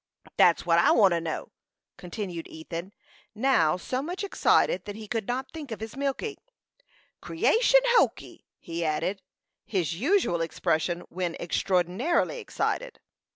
"That's 0.35 0.65
what 0.65 0.79
I 0.79 0.89
want 0.89 1.11
to 1.11 1.21
know," 1.21 1.51
continued 1.95 2.47
Ethan, 2.47 2.91
now 3.35 3.77
so 3.77 4.01
much 4.01 4.23
excited 4.23 4.85
that 4.85 4.95
he 4.95 5.07
could 5.07 5.27
not 5.27 5.51
think 5.51 5.69
of 5.71 5.79
his 5.79 5.95
milking. 5.95 6.37
"Creation 7.21 7.81
hokee!" 7.99 8.45
he 8.57 8.83
added 8.83 9.21
his 9.63 9.93
usual 9.93 10.41
expression 10.41 11.01
when 11.09 11.35
extraordinarily 11.39 12.39
excited. 12.39 12.99